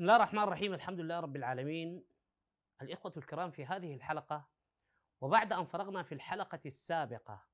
بسم 0.00 0.04
الله 0.04 0.16
الرحمن 0.16 0.42
الرحيم 0.42 0.74
الحمد 0.74 1.00
لله 1.00 1.20
رب 1.20 1.36
العالمين. 1.36 2.04
الإخوة 2.82 3.12
الكرام 3.16 3.50
في 3.50 3.66
هذه 3.66 3.94
الحلقة 3.94 4.48
وبعد 5.20 5.52
أن 5.52 5.64
فرغنا 5.64 6.02
في 6.02 6.12
الحلقة 6.12 6.60
السابقة 6.66 7.44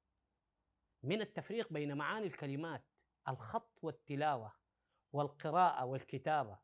من 1.02 1.20
التفريق 1.20 1.72
بين 1.72 1.96
معاني 1.96 2.26
الكلمات 2.26 2.84
الخط 3.28 3.78
والتلاوة 3.82 4.52
والقراءة 5.12 5.84
والكتابة 5.84 6.58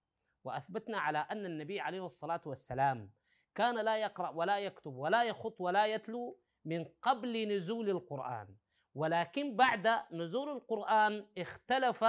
وأثبتنا 0.45 0.99
على 0.99 1.19
أن 1.19 1.47
النبي 1.47 1.81
عليه 1.81 2.07
الصلاة 2.07 2.43
والسلام 2.47 3.13
كان 3.55 3.85
لا 3.85 3.97
يقرأ 3.99 4.29
ولا 4.31 4.59
يكتب 4.59 4.95
ولا 4.95 5.25
يخط 5.25 5.61
ولا 5.61 5.87
يتلو 5.87 6.41
من 6.65 6.85
قبل 6.85 7.49
نزول 7.49 7.91
القرآن. 7.91 8.57
ولكن 8.95 9.57
بعد 9.57 9.89
نزول 10.13 10.49
القرآن 10.49 11.27
اختلف 11.39 12.05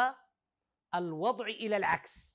الوضع 0.95 1.45
إلى 1.45 1.77
العكس. 1.77 2.32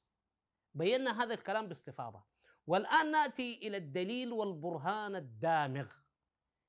بينا 0.79 1.23
هذا 1.23 1.35
الكلام 1.35 1.69
باستفاضة 1.69 2.25
والآن 2.67 3.11
نأتي 3.11 3.59
إلى 3.69 3.77
الدليل 3.77 4.33
والبرهان 4.33 5.17
الدامغ 5.17 5.93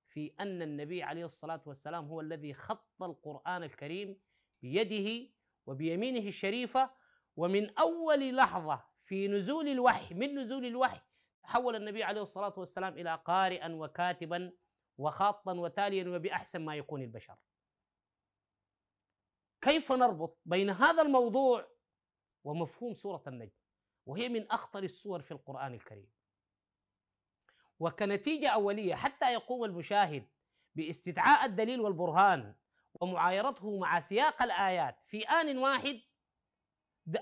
في 0.08 0.34
أن 0.40 0.62
النبي 0.62 1.04
عليه 1.04 1.26
الصلاة 1.26 1.62
والسلام 1.66 2.06
هو 2.06 2.22
الذي 2.22 2.54
خط 2.54 3.04
القرآن 3.04 3.64
الكريم 3.64 4.22
بيده 4.62 5.32
وبيمينه 5.66 6.28
الشريفة 6.28 6.90
ومن 7.36 7.78
أول 7.80 8.36
لحظة 8.36 8.86
في 9.04 9.28
نزول 9.28 9.68
الوحي 9.68 10.16
من 10.16 10.36
نزول 10.36 10.66
الوحي 10.66 11.02
تحول 11.44 11.76
النبي 11.76 12.04
عليه 12.04 12.22
الصلاة 12.22 12.54
والسلام 12.58 12.94
إلى 12.94 13.22
قارئا 13.26 13.74
وكاتبا 13.74 14.52
وخاطا 14.98 15.54
وتاليا 15.54 16.10
وبأحسن 16.10 16.62
ما 16.66 16.76
يكون 16.76 17.02
البشر. 17.02 17.36
كيف 19.62 19.92
نربط 19.92 20.40
بين 20.46 20.70
هذا 20.70 21.02
الموضوع 21.02 21.68
ومفهوم 22.44 22.94
سورة 22.94 23.24
النجم؟ 23.28 23.52
وهي 24.10 24.30
من 24.30 24.52
أخطر 24.52 24.84
الصور 24.84 25.22
في 25.22 25.32
القرآن 25.32 25.74
الكريم. 25.74 26.12
وكنتيجة 27.80 28.50
أولية 28.50 28.96
حتى 28.96 29.34
يقوم 29.34 29.64
المشاهد 29.64 30.28
باستدعاء 30.76 31.46
الدليل 31.46 31.82
والبرهان 31.82 32.56
ومعايرته 33.02 33.78
مع 33.80 34.00
سياق 34.00 34.42
الآيات 34.42 35.02
في 35.06 35.24
آن 35.24 35.58
واحد 35.58 36.02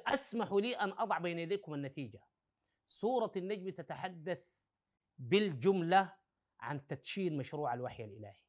أسمح 0.07 0.51
لي 0.51 0.75
أن 0.75 0.91
أضع 0.91 1.17
بين 1.17 1.39
يديكم 1.39 1.73
النتيجة. 1.73 2.23
سورة 2.87 3.31
النجم 3.35 3.69
تتحدث 3.69 4.39
بالجملة 5.17 6.13
عن 6.59 6.87
تدشين 6.87 7.37
مشروع 7.37 7.73
الوحي 7.73 8.03
الإلهي. 8.03 8.41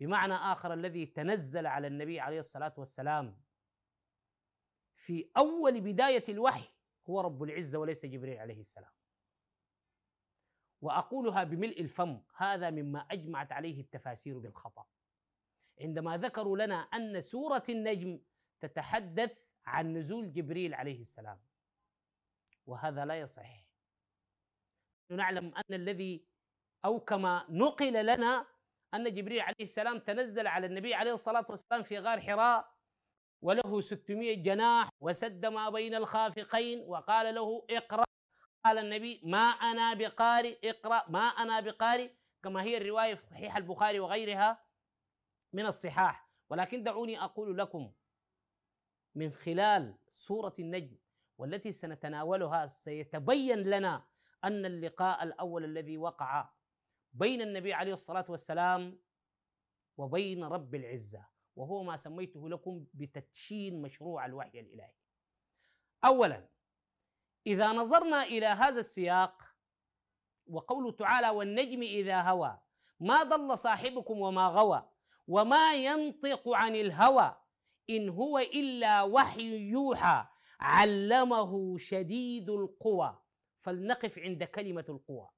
بمعنى 0.00 0.34
آخر 0.34 0.72
الذي 0.72 1.06
تنزل 1.06 1.66
على 1.66 1.86
النبي 1.86 2.20
عليه 2.20 2.38
الصلاة 2.38 2.74
والسلام 2.76 3.40
في 4.94 5.30
أول 5.36 5.80
بداية 5.80 6.24
الوحي 6.28 6.73
هو 7.10 7.20
رب 7.20 7.42
العزة 7.42 7.78
وليس 7.78 8.06
جبريل 8.06 8.38
عليه 8.38 8.60
السلام. 8.60 8.92
وأقولها 10.80 11.44
بملء 11.44 11.80
الفم 11.80 12.22
هذا 12.36 12.70
مما 12.70 12.98
أجمعت 12.98 13.52
عليه 13.52 13.80
التفاسير 13.80 14.38
بالخطأ. 14.38 14.86
عندما 15.80 16.16
ذكروا 16.16 16.58
لنا 16.58 16.74
أن 16.74 17.20
سورة 17.20 17.62
النجم 17.68 18.20
تتحدث 18.60 19.38
عن 19.66 19.92
نزول 19.92 20.32
جبريل 20.32 20.74
عليه 20.74 21.00
السلام. 21.00 21.40
وهذا 22.66 23.04
لا 23.04 23.20
يصح. 23.20 23.66
نعلم 25.10 25.54
أن 25.54 25.74
الذي 25.74 26.26
أو 26.84 27.00
كما 27.00 27.46
نقل 27.50 28.06
لنا 28.06 28.46
أن 28.94 29.14
جبريل 29.14 29.40
عليه 29.40 29.54
السلام 29.60 29.98
تنزل 29.98 30.46
على 30.46 30.66
النبي 30.66 30.94
عليه 30.94 31.14
الصلاة 31.14 31.46
والسلام 31.48 31.82
في 31.82 31.98
غار 31.98 32.20
حراء 32.20 32.73
وله 33.42 33.80
600 33.80 34.42
جناح 34.42 34.88
وسد 35.00 35.46
ما 35.46 35.70
بين 35.70 35.94
الخافقين 35.94 36.84
وقال 36.86 37.34
له 37.34 37.66
اقرأ. 37.70 38.04
قال 38.64 38.78
النبي 38.78 39.20
ما 39.24 39.38
أنا 39.38 39.94
بقارئ 39.94 40.70
اقرأ. 40.70 41.10
ما 41.10 41.20
أنا 41.20 41.60
بقارئ. 41.60 42.10
كما 42.42 42.62
هي 42.62 42.76
الرواية 42.76 43.14
في 43.14 43.26
صحيح 43.26 43.56
البخاري 43.56 44.00
وغيرها 44.00 44.64
من 45.52 45.66
الصحاح. 45.66 46.30
ولكن 46.50 46.82
دعوني 46.82 47.24
أقول 47.24 47.58
لكم 47.58 47.92
من 49.14 49.30
خلال 49.30 49.98
سورة 50.08 50.54
النجم 50.58 50.96
والتي 51.38 51.72
سنتناولها 51.72 52.66
سيتبين 52.66 53.58
لنا 53.58 54.06
أن 54.44 54.66
اللقاء 54.66 55.22
الأول 55.22 55.64
الذي 55.64 55.98
وقع 55.98 56.50
بين 57.12 57.42
النبي 57.42 57.72
عليه 57.72 57.92
الصلاة 57.92 58.24
والسلام 58.28 59.00
وبين 59.96 60.44
رب 60.44 60.74
العزة. 60.74 61.33
وهو 61.56 61.82
ما 61.82 61.96
سميته 61.96 62.48
لكم 62.48 62.86
بتدشين 62.94 63.82
مشروع 63.82 64.26
الوحي 64.26 64.60
الإلهي. 64.60 64.92
اولا 66.04 66.48
إذا 67.46 67.72
نظرنا 67.72 68.22
إلى 68.22 68.46
هذا 68.46 68.80
السياق 68.80 69.42
وقوله 70.46 70.92
تعالى 70.92 71.30
والنجم 71.30 71.82
إذا 71.82 72.20
هوى 72.20 72.60
ما 73.00 73.22
ضل 73.22 73.58
صاحبكم 73.58 74.20
وما 74.20 74.46
غوى 74.48 74.90
وما 75.28 75.74
ينطق 75.74 76.48
عن 76.48 76.76
الهوى 76.76 77.36
إن 77.90 78.08
هو 78.08 78.38
إلا 78.38 79.02
وحي 79.02 79.70
يوحى 79.70 80.26
علمه 80.60 81.78
شديد 81.78 82.50
القوى. 82.50 83.20
فلنقف 83.58 84.18
عند 84.18 84.44
كلمة 84.44 84.84
القوى. 84.88 85.28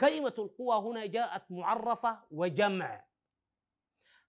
كلمة 0.00 0.34
القوى 0.38 0.76
هنا 0.76 1.06
جاءت 1.06 1.50
معرفة 1.50 2.24
وجمع. 2.30 3.04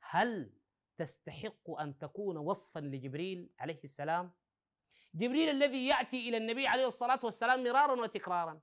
هل 0.02 0.61
تستحق 1.02 1.70
أن 1.80 1.98
تكون 1.98 2.38
وصفا 2.38 2.80
لجبريل 2.80 3.50
عليه 3.60 3.80
السلام. 3.84 4.34
جبريل 5.16 5.50
الذي 5.50 5.88
يأتي 5.88 6.30
إلى 6.30 6.38
النبي 6.38 6.68
عليه 6.68 6.86
الصلاة 6.86 7.20
والسلام 7.24 7.64
مرارا 7.64 8.02
وتكرارا. 8.02 8.62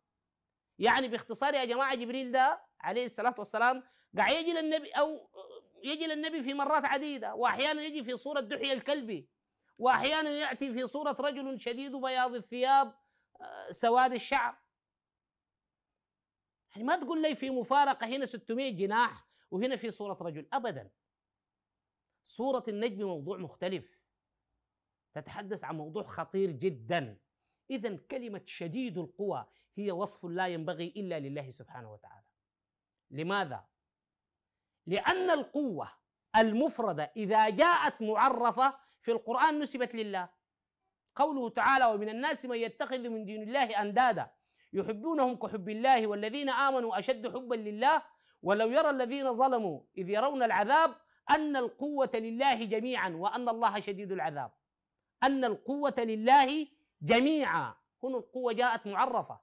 يعني 0.78 1.08
باختصار 1.08 1.54
يا 1.54 1.64
جماعة 1.64 1.94
جبريل 1.94 2.32
ده 2.32 2.64
عليه 2.80 3.04
الصلاة 3.04 3.34
والسلام 3.38 3.82
قاعد 4.16 4.34
يجي 4.34 4.52
للنبي 4.52 4.90
أو 4.90 5.30
يجي 5.84 6.06
للنبي 6.06 6.42
في 6.42 6.54
مرات 6.54 6.84
عديدة. 6.84 7.34
واحيانا 7.34 7.82
يجي 7.82 8.02
في 8.02 8.16
صورة 8.16 8.40
دحية 8.40 8.72
الكلبي 8.72 9.28
واحيانا 9.78 10.30
يأتي 10.30 10.72
في 10.72 10.86
صورة 10.86 11.16
رجل 11.20 11.60
شديد 11.60 11.96
بياض 11.96 12.34
الثياب 12.34 12.94
آه، 13.40 13.70
سواد 13.70 14.12
الشعر. 14.12 14.58
يعني 16.70 16.84
ما 16.84 16.96
تقول 16.96 17.22
لي 17.22 17.34
في 17.34 17.50
مفارقة 17.50 18.06
هنا 18.06 18.26
600 18.26 18.76
جناح 18.76 19.28
وهنا 19.50 19.76
في 19.76 19.90
صورة 19.90 20.18
رجل. 20.22 20.48
ابدا. 20.52 20.90
صورة 22.22 22.62
النجم 22.68 23.06
موضوع 23.06 23.38
مختلف. 23.38 23.98
تتحدث 25.14 25.64
عن 25.64 25.76
موضوع 25.76 26.02
خطير 26.02 26.50
جدا. 26.50 27.18
إذا 27.70 27.96
كلمة 27.96 28.42
شديد 28.46 28.98
القوى 28.98 29.46
هي 29.74 29.92
وصف 29.92 30.24
لا 30.24 30.46
ينبغي 30.46 30.86
إلا 30.96 31.20
لله 31.20 31.50
سبحانه 31.50 31.92
وتعالى. 31.92 32.26
لماذا؟ 33.10 33.66
لأن 34.86 35.30
القوة 35.30 35.88
المفردة 36.36 37.12
إذا 37.16 37.48
جاءت 37.48 38.02
معرفة 38.02 38.74
في 39.00 39.12
القرآن 39.12 39.60
نسبت 39.60 39.94
لله. 39.94 40.38
قوله 41.18 41.48
تعالى 41.50 41.84
ومن 41.84 42.08
الناس 42.08 42.46
من 42.46 42.56
يتخذ 42.56 43.08
من 43.08 43.24
دون 43.24 43.42
الله 43.42 43.82
أندادا 43.82 44.30
يحبونهم 44.72 45.36
كحب 45.36 45.68
الله 45.68 46.06
والذين 46.06 46.48
آمنوا 46.50 46.98
أشد 46.98 47.34
حبا 47.34 47.54
لله 47.54 48.02
ولو 48.42 48.68
يرى 48.70 48.90
الذين 48.90 49.32
ظلموا 49.32 49.80
إذ 49.98 50.08
يرون 50.08 50.42
العذاب 50.42 50.94
أن 51.30 51.56
القوة 51.56 52.10
لله 52.14 52.64
جميعا 52.64 53.08
وأن 53.08 53.48
الله 53.48 53.80
شديد 53.80 54.12
العذاب. 54.12 54.52
أن 55.22 55.44
القوة 55.44 55.94
لله 55.98 56.66
جميعا. 57.02 57.74
هنا 58.02 58.18
القوة 58.18 58.52
جاءت 58.52 58.86
معرفة. 58.86 59.40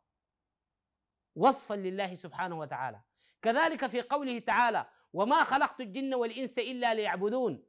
وصفا 1.35 1.73
لله 1.73 2.13
سبحانه 2.13 2.59
وتعالى. 2.59 3.01
كذلك 3.41 3.87
في 3.87 4.01
قوله 4.01 4.39
تعالى 4.39 4.89
وما 5.13 5.43
خلقت 5.43 5.81
الجن 5.81 6.13
والإنس 6.13 6.59
إلا 6.59 6.93
ليعبدون 6.93 7.63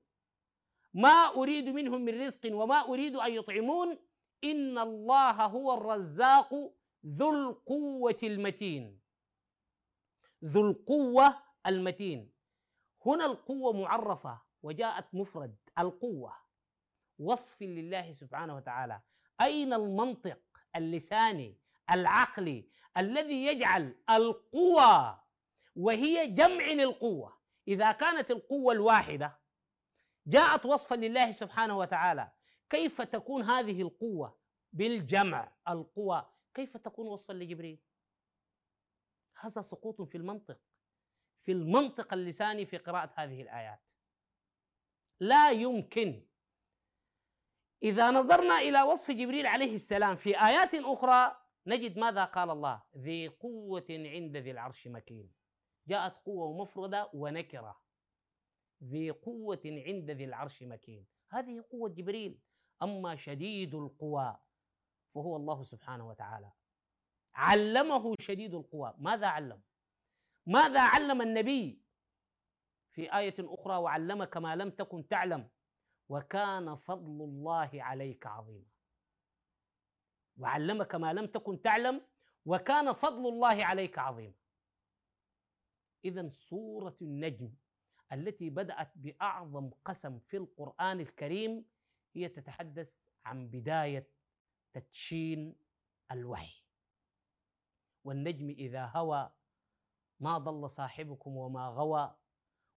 ما 0.94 1.34
أريد 1.36 1.68
منهم 1.68 2.00
من 2.00 2.20
رزق 2.20 2.40
وما 2.52 2.80
أريد 2.88 3.16
أن 3.16 3.32
يطعمون. 3.32 3.98
إن 4.44 4.78
الله 4.78 5.44
هو 5.44 5.74
الرزاق 5.74 6.54
ذو 7.06 7.30
القوة 7.30 8.16
المتين. 8.22 9.00
ذو 10.44 10.70
القوة 10.70 11.42
المتين. 11.66 12.35
هنا 13.06 13.26
القوة 13.26 13.72
معرفة 13.72 14.42
وجاءت 14.62 15.14
مفرد 15.14 15.56
القوة. 15.78 16.36
وصف 17.18 17.62
لله 17.62 18.12
سبحانه 18.12 18.56
وتعالى. 18.56 19.00
أين 19.40 19.72
المنطق 19.72 20.40
اللساني 20.76 21.58
العقلي 21.90 22.68
الذي 22.96 23.46
يجعل 23.46 23.94
القوى 24.10 25.20
وهي 25.76 26.26
جمع 26.26 26.64
للقوة؟ 26.64 27.38
إذا 27.68 27.92
كانت 27.92 28.30
القوة 28.30 28.72
الواحدة 28.72 29.38
جاءت 30.26 30.66
وصفا 30.66 30.94
لله 30.94 31.30
سبحانه 31.30 31.78
وتعالى. 31.78 32.32
كيف 32.70 33.02
تكون 33.02 33.42
هذه 33.42 33.82
القوة؟ 33.82 34.38
بالجمع 34.72 35.52
القوى 35.68 36.26
كيف 36.54 36.76
تكون 36.76 37.06
وصفا 37.06 37.32
لجبريل؟ 37.32 37.78
هذا 39.40 39.62
سقوط 39.62 40.02
في 40.02 40.18
المنطق. 40.18 40.60
في 41.46 41.52
المنطق 41.52 42.12
اللساني 42.12 42.66
في 42.66 42.76
قراءة 42.76 43.12
هذه 43.14 43.42
الآيات. 43.42 43.90
لا 45.20 45.50
يمكن. 45.50 46.26
إذا 47.82 48.10
نظرنا 48.10 48.58
إلى 48.58 48.82
وصف 48.82 49.10
جبريل 49.10 49.46
عليه 49.46 49.74
السلام 49.74 50.16
في 50.16 50.40
آيات 50.40 50.74
أخرى 50.74 51.36
نجد 51.66 51.98
ماذا 51.98 52.24
قال 52.24 52.50
الله؟ 52.50 52.82
ذي 52.96 53.28
قوة 53.28 53.86
عند 53.90 54.36
ذي 54.36 54.50
العرش 54.50 54.88
مكين. 54.88 55.32
جاءت 55.88 56.16
قوة 56.24 56.62
مفردة 56.62 57.10
ونكرة. 57.14 57.80
ذي 58.84 59.10
قوة 59.10 59.62
عند 59.64 60.10
ذي 60.10 60.24
العرش 60.24 60.62
مكين. 60.62 61.06
هذه 61.30 61.64
قوة 61.70 61.88
جبريل. 61.88 62.40
أما 62.82 63.16
شديد 63.16 63.74
القوى 63.74 64.38
فهو 65.08 65.36
الله 65.36 65.62
سبحانه 65.62 66.08
وتعالى. 66.08 66.52
علمه 67.34 68.14
شديد 68.20 68.54
القوى. 68.54 68.94
ماذا 68.98 69.26
علم؟ 69.26 69.62
ماذا 70.46 70.80
علم 70.80 71.22
النبي؟ 71.22 71.82
في 72.90 73.16
آية 73.18 73.34
أخرى 73.40 73.76
وعلمك 73.76 74.36
ما 74.36 74.56
لم 74.56 74.70
تكن 74.70 75.08
تعلم 75.08 75.48
وكان 76.08 76.76
فضل 76.76 77.24
الله 77.24 77.70
عليك 77.74 78.26
عظيما. 78.26 78.66
وعلمك 80.36 80.94
ما 80.94 81.12
لم 81.12 81.26
تكن 81.26 81.62
تعلم 81.62 82.06
وكان 82.44 82.92
فضل 82.92 83.28
الله 83.28 83.64
عليك 83.64 83.98
عظيما. 83.98 84.34
إذا 86.04 86.28
سورة 86.28 86.96
النجم 87.02 87.54
التي 88.12 88.50
بدأت 88.50 88.92
بأعظم 88.98 89.70
قسم 89.84 90.18
في 90.18 90.36
القرآن 90.36 91.00
الكريم 91.00 91.64
هي 92.14 92.28
تتحدث 92.28 92.98
عن 93.24 93.48
بداية 93.48 94.10
تدشين 94.72 95.56
الوحي. 96.12 96.62
والنجم 98.04 98.50
إذا 98.50 98.86
هوى 98.94 99.32
ما 100.20 100.38
ضل 100.38 100.70
صاحبكم 100.70 101.36
وما 101.36 101.68
غوى 101.68 102.14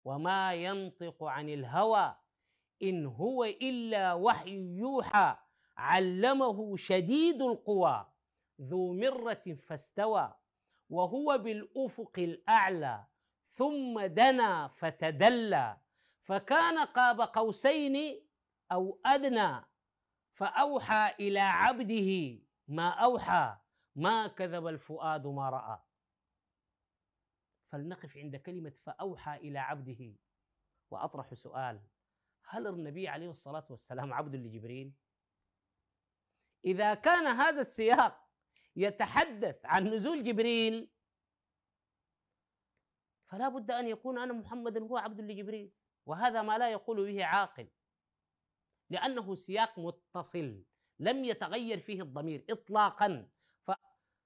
وما 0.04 0.54
ينطق 0.54 1.24
عن 1.24 1.48
الهوى 1.48 2.16
إن 2.82 3.06
هو 3.06 3.44
إلا 3.44 4.14
وحي 4.14 4.76
يوحى 4.76 5.36
علمه 5.76 6.76
شديد 6.76 7.42
القوى 7.42 8.06
ذو 8.60 8.92
مرة 8.92 9.56
فاستوى 9.60 10.34
وهو 10.90 11.38
بالأفق 11.38 12.12
الأعلى 12.18 13.04
ثم 13.48 14.00
دنا 14.00 14.68
فتدلى 14.68 15.76
فكان 16.22 16.78
قاب 16.78 17.20
قوسين 17.20 18.26
أو 18.72 19.00
أدنى 19.06 19.64
فأوحى 20.32 21.14
إلى 21.20 21.40
عبده 21.40 22.38
ما 22.68 22.88
أوحى 22.88 23.56
ما 23.96 24.26
كذب 24.26 24.66
الفؤاد 24.66 25.26
ما 25.26 25.50
رأى 25.50 25.78
فلنقف 27.68 28.16
عند 28.16 28.36
كلمة 28.36 28.70
فأوحى 28.70 29.36
إلى 29.36 29.58
عبده. 29.58 30.14
وأطرح 30.90 31.34
سؤال 31.34 31.80
هل 32.44 32.66
النبي 32.66 33.08
عليه 33.08 33.30
الصلاة 33.30 33.66
والسلام 33.70 34.12
عبد 34.12 34.36
لجبريل؟ 34.36 34.92
إذا 36.64 36.94
كان 36.94 37.26
هذا 37.26 37.60
السياق 37.60 38.28
يتحدث 38.76 39.60
عن 39.64 39.84
نزول 39.84 40.24
جبريل 40.24 40.90
فلا 43.26 43.48
بد 43.48 43.70
أن 43.70 43.86
يكون 43.86 44.18
أنا 44.18 44.32
محمد 44.32 44.78
هو 44.78 44.96
عبد 44.96 45.20
لجبريل. 45.20 45.72
وهذا 46.06 46.42
ما 46.42 46.58
لا 46.58 46.70
يقول 46.70 47.06
به 47.06 47.24
عاقل 47.24 47.68
لأنه 48.90 49.34
سياق 49.34 49.78
متصل 49.78 50.64
لم 50.98 51.24
يتغير 51.24 51.80
فيه 51.80 52.02
الضمير 52.02 52.44
إطلاقا. 52.50 53.28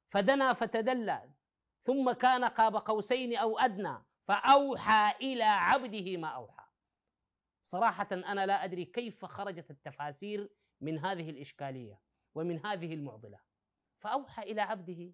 فدنا 0.08 0.52
فتدلى 0.52 1.32
ثم 1.84 2.12
كان 2.12 2.44
قاب 2.44 2.76
قوسين 2.76 3.36
أو 3.36 3.58
أدنى 3.58 3.98
فأوحى 4.28 5.16
إلى 5.20 5.44
عبده 5.44 6.16
ما 6.16 6.28
أوحى. 6.28 6.64
صراحة 7.62 8.08
أنا 8.12 8.46
لا 8.46 8.64
أدري 8.64 8.84
كيف 8.84 9.24
خرجت 9.24 9.70
التفاسير 9.70 10.50
من 10.80 10.98
هذه 10.98 11.30
الإشكالية 11.30 12.00
ومن 12.34 12.66
هذه 12.66 12.94
المعضلة. 12.94 13.40
فأوحى 13.98 14.42
إلى 14.42 14.60
عبده. 14.60 15.12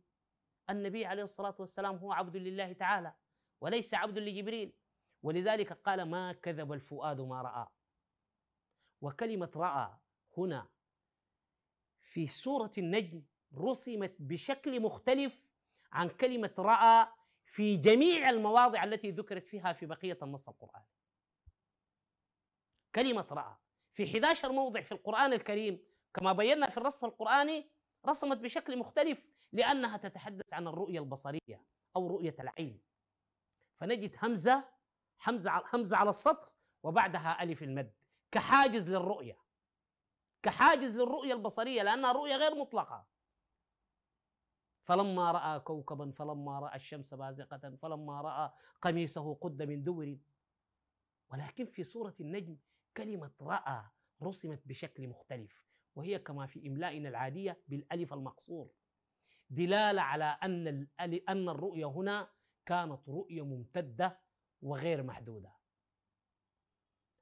النبي 0.70 1.06
عليه 1.06 1.22
الصلاة 1.22 1.54
والسلام 1.58 1.96
هو 1.96 2.12
عبد 2.12 2.36
لله 2.36 2.72
تعالى 2.72 3.14
وليس 3.60 3.94
عبد 3.94 4.18
لجبريل. 4.18 4.72
ولذلك 5.22 5.72
قال 5.72 6.02
ما 6.02 6.32
كذب 6.32 6.72
الفؤاد 6.72 7.20
ما 7.20 7.42
رأى. 7.42 7.66
وكلمة 9.00 9.50
رأى 9.56 9.98
هنا 10.36 10.68
في 12.00 12.28
سورة 12.28 12.70
النجم 12.78 13.22
رسمت 13.54 14.16
بشكل 14.18 14.82
مختلف 14.82 15.47
عن 15.92 16.08
كلمة 16.08 16.54
رأى 16.58 17.08
في 17.44 17.76
جميع 17.76 18.30
المواضع 18.30 18.84
التي 18.84 19.10
ذكرت 19.10 19.48
فيها 19.48 19.72
في 19.72 19.86
بقية 19.86 20.18
النص 20.22 20.48
القرآني 20.48 20.86
كلمة 22.94 23.26
رأى 23.30 23.56
في 23.92 24.04
11 24.04 24.52
موضع 24.52 24.80
في 24.80 24.92
القرآن 24.92 25.32
الكريم 25.32 25.84
كما 26.14 26.32
بينا 26.32 26.68
في 26.68 26.78
الرسم 26.78 27.06
القرآني 27.06 27.70
رسمت 28.06 28.36
بشكل 28.36 28.78
مختلف 28.78 29.26
لأنها 29.52 29.96
تتحدث 29.96 30.52
عن 30.52 30.68
الرؤية 30.68 30.98
البصرية 31.00 31.64
أو 31.96 32.06
رؤية 32.06 32.36
العين. 32.40 32.82
فنجد 33.80 34.16
همزة 34.22 34.68
همزة 35.26 35.62
همزة 35.74 35.96
على 35.96 36.10
السطر 36.10 36.52
وبعدها 36.82 37.42
ألف 37.42 37.62
المد. 37.62 37.92
كحاجز 38.30 38.88
للرؤية. 38.88 39.38
كحاجز 40.42 40.96
للرؤية 40.96 41.32
البصرية 41.32 41.82
لأنها 41.82 42.12
رؤية 42.12 42.36
غير 42.36 42.54
مطلقة. 42.54 43.06
فلما 44.88 45.32
رأى 45.32 45.60
كوكبا 45.60 46.10
فلما 46.10 46.60
رأى 46.60 46.76
الشمس 46.76 47.14
بازقة 47.14 47.76
فلما 47.82 48.20
رأى 48.20 48.52
قميصه 48.82 49.34
قد 49.34 49.62
من 49.62 49.84
دور. 49.84 50.16
ولكن 51.32 51.66
في 51.66 51.84
سورة 51.84 52.14
النجم 52.20 52.56
كلمة 52.96 53.30
رأى 53.40 53.84
رسمت 54.22 54.62
بشكل 54.66 55.08
مختلف 55.08 55.64
وهي 55.94 56.18
كما 56.18 56.46
في 56.46 56.68
إملائنا 56.68 57.08
العادية 57.08 57.60
بالألف 57.68 58.12
المقصور. 58.12 58.70
دلالة 59.50 60.02
على 60.02 60.24
أن 60.24 60.86
أن 61.28 61.48
الرؤية 61.48 61.86
هنا 61.86 62.30
كانت 62.66 63.08
رؤية 63.08 63.42
ممتدة 63.42 64.20
وغير 64.62 65.02
محدودة. 65.02 65.52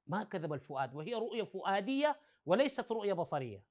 ما 0.07 0.23
كذب 0.23 0.53
الفؤاد 0.53 0.95
وهي 0.95 1.13
رؤية 1.13 1.43
فؤادية 1.43 2.19
وليست 2.45 2.91
رؤية 2.91 3.13
بصرية. 3.13 3.63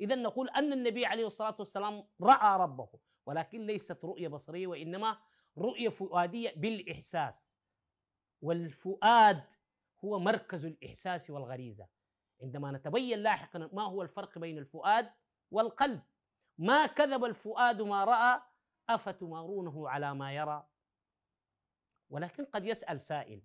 إذا 0.00 0.14
نقول 0.14 0.48
أن 0.50 0.72
النبي 0.72 1.06
عليه 1.06 1.26
الصلاة 1.26 1.56
والسلام 1.58 2.08
رأى 2.20 2.60
ربه 2.60 2.88
ولكن 3.26 3.66
ليست 3.66 4.04
رؤية 4.04 4.28
بصرية 4.28 4.66
وإنما 4.66 5.18
رؤية 5.58 5.88
فؤادية 5.88 6.54
بالإحساس. 6.56 7.56
والفؤاد 8.42 9.52
هو 10.04 10.18
مركز 10.18 10.66
الإحساس 10.66 11.30
والغريزة. 11.30 11.88
عندما 12.42 12.72
نتبين 12.72 13.18
لاحقا 13.18 13.70
ما 13.72 13.82
هو 13.82 14.02
الفرق 14.02 14.38
بين 14.38 14.58
الفؤاد 14.58 15.12
والقلب. 15.50 16.02
ما 16.58 16.86
كذب 16.86 17.24
الفؤاد 17.24 17.82
ما 17.82 18.04
رأى 18.04 18.42
أفتمارونه 18.88 19.88
على 19.88 20.14
ما 20.14 20.34
يرى؟ 20.34 20.66
ولكن 22.10 22.44
قد 22.44 22.64
يسأل 22.64 23.00
سائل 23.00 23.42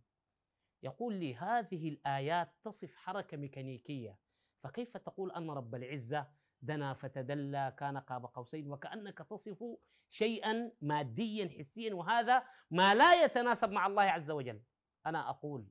يقول 0.84 1.13
لي 1.13 1.36
هذه 1.36 1.89
الآيات 1.89 2.56
تصف 2.63 2.96
حركة 2.96 3.38
ميكانيكية. 3.38 4.20
فكيف 4.64 4.98
تقول 4.98 5.32
أن 5.32 5.50
رب 5.50 5.76
العزة 5.76 6.28
دنا 6.62 6.94
فتدلى 6.94 7.76
كان 7.80 7.98
قاب 7.98 8.26
قوسين 8.26 8.72
وكأنك 8.72 9.18
تصف 9.18 9.64
شيئا 10.10 10.72
ماديا 10.82 11.50
حسيا؟ 11.58 11.94
وهذا 11.94 12.44
ما 12.72 12.96
لا 12.96 13.24
يتناسب 13.24 13.72
مع 13.72 13.88
الله 13.88 14.04
عز 14.04 14.32
وجل. 14.32 14.62
أنا 15.06 15.30
أقول 15.30 15.68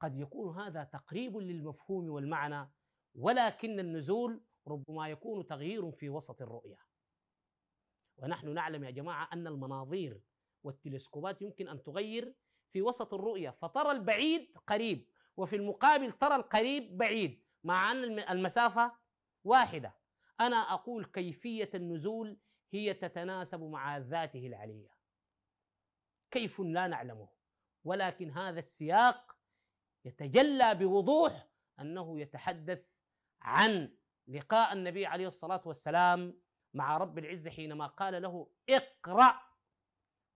قد 0.00 0.16
يكون 0.16 0.60
هذا 0.60 0.84
تقريب 0.84 1.36
للمفهوم 1.36 2.10
والمعنى 2.10 2.70
ولكن 3.14 3.80
النزول 3.80 4.44
ربما 4.68 5.08
يكون 5.08 5.46
تغيير 5.46 5.90
في 5.90 6.08
وسط 6.08 6.42
الرؤية. 6.42 6.78
ونحن 8.16 8.54
نعلم 8.54 8.84
يا 8.84 8.90
جماعة 8.90 9.28
أن 9.32 9.46
المناظير 9.46 10.20
والتلسكوبات 10.62 11.42
يمكن 11.42 11.68
أن 11.68 11.82
تغير 11.82 12.34
في 12.70 12.82
وسط 12.82 13.14
الرؤية 13.14 13.50
فترى 13.50 13.90
البعيد 13.90 14.58
قريب 14.66 15.08
وفي 15.36 15.56
المقابل 15.56 16.12
ترى 16.12 16.36
القريب 16.36 16.96
بعيد. 16.96 17.41
مع 17.64 17.92
أن 17.92 18.18
المسافة 18.18 18.98
واحدة. 19.44 19.96
أنا 20.40 20.56
أقول 20.56 21.04
كيفية 21.04 21.70
النزول 21.74 22.38
هي 22.72 22.94
تتناسب 22.94 23.62
مع 23.62 23.98
ذاته 23.98 24.46
العلية. 24.46 24.96
كيف 26.30 26.60
لا 26.60 26.86
نعلمه؟ 26.86 27.28
ولكن 27.84 28.30
هذا 28.30 28.60
السياق 28.60 29.36
يتجلى 30.04 30.74
بوضوح 30.74 31.48
أنه 31.80 32.20
يتحدث 32.20 32.84
عن 33.42 33.96
لقاء 34.28 34.72
النبي 34.72 35.06
عليه 35.06 35.26
الصلاة 35.26 35.62
والسلام 35.66 36.40
مع 36.74 36.96
رب 36.96 37.18
العزة 37.18 37.50
حينما 37.50 37.86
قال 37.86 38.22
له 38.22 38.50
اقرأ. 38.68 39.40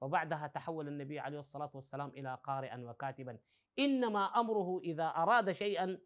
وبعدها 0.00 0.47
تحول 0.47 0.88
النبي 0.88 1.18
عليه 1.21 1.38
الصلاة 1.38 1.71
والسلام 1.75 2.09
إلى 2.09 2.38
قارئا 2.45 2.76
وكاتبا. 2.76 3.38
إنما 3.78 4.40
أمره 4.40 4.80
إذا 4.85 5.06
أراد 5.09 5.52
شيئا 5.52 5.99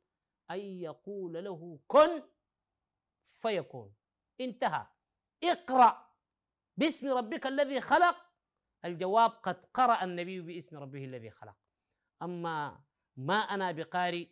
أن 0.51 0.61
يقول 0.61 1.45
له 1.45 1.81
كن 1.89 2.23
فيكون. 3.25 3.95
انتهى. 4.41 4.87
اقرأ. 5.45 6.11
باسم 6.77 7.09
ربك 7.09 7.47
الذي 7.47 7.81
خلق. 7.81 8.31
الجواب 8.85 9.31
قد 9.31 9.65
قرأ 9.65 10.05
النبي 10.05 10.41
باسم 10.41 10.79
ربه 10.79 11.05
الذي 11.05 11.31
خلق. 11.31 11.57
أما 12.23 12.85
ما 13.17 13.35
أنا 13.39 13.73
بقارئ 13.73 14.29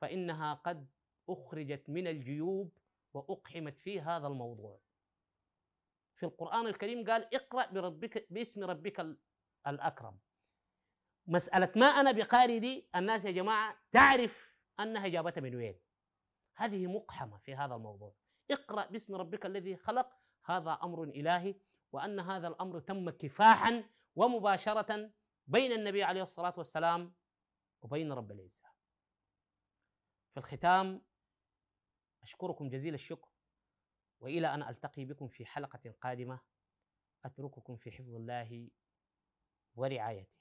فإنها 0.00 0.54
قد 0.54 0.90
أخرجت 1.28 1.90
من 1.90 2.06
الجيوب 2.06 2.72
وأقحمت 3.14 3.78
في 3.78 4.00
هذا 4.00 4.26
الموضوع. 4.26 4.80
في 6.14 6.26
القرآن 6.26 6.66
الكريم 6.66 7.10
قال 7.10 7.34
اقرأ 7.34 7.66
بربك 7.72 8.26
باسم 8.30 8.64
ربك 8.64 9.16
الأكرم. 9.66 10.18
مسألة 11.26 11.72
ما 11.76 11.86
أنا 11.86 12.12
بقاري 12.12 12.58
دي 12.58 12.88
الناس 12.96 13.24
يا 13.24 13.30
جماعة 13.30 13.76
تعرف 13.92 14.53
أنها 14.80 15.08
جابتها 15.08 15.40
من 15.40 15.54
وين؟ 15.54 15.80
هذه 16.56 16.86
مقحمة 16.86 17.38
في 17.38 17.54
هذا 17.54 17.74
الموضوع. 17.74 18.14
اقرأ 18.50 18.86
باسم 18.86 19.14
ربك 19.14 19.46
الذي 19.46 19.76
خلق. 19.76 20.16
هذا 20.44 20.72
أمر 20.82 21.02
إلهي 21.02 21.54
وأن 21.92 22.20
هذا 22.20 22.48
الأمر 22.48 22.80
تم 22.80 23.10
كفاحا 23.10 23.84
ومباشرة 24.16 25.10
بين 25.46 25.72
النبي 25.72 26.02
عليه 26.02 26.22
الصلاة 26.22 26.54
والسلام 26.56 27.14
وبين 27.82 28.12
رب 28.12 28.32
العزة. 28.32 28.66
في 30.32 30.36
الختام 30.36 31.02
أشكركم 32.22 32.68
جزيل 32.68 32.94
الشكر 32.94 33.28
وإلى 34.20 34.54
أن 34.54 34.62
ألتقي 34.62 35.04
بكم 35.04 35.28
في 35.28 35.46
حلقة 35.46 35.94
قادمة. 36.00 36.40
أترككم 37.24 37.76
في 37.76 37.90
حفظ 37.90 38.14
الله 38.14 38.70
ورعايته. 39.74 40.38